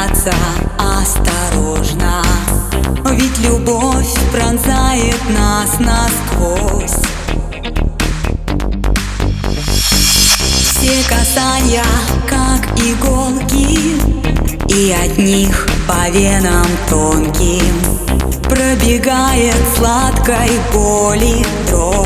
касаться 0.00 0.32
осторожно. 0.78 2.22
Ведь 3.10 3.38
любовь 3.38 4.08
пронзает 4.32 5.20
нас 5.28 5.78
насквозь. 5.78 6.96
Все 10.62 11.02
касания, 11.08 11.84
как 12.28 12.78
иголки 12.78 14.00
И 14.74 14.92
от 14.92 15.18
них 15.18 15.68
по 15.86 16.08
венам 16.10 16.66
тонким 16.88 17.74
Пробегает 18.44 19.56
сладкой 19.76 20.50
боли 20.72 21.44
дрожь. 21.68 21.99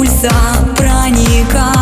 пульса 0.00 0.30
проникает. 0.76 1.79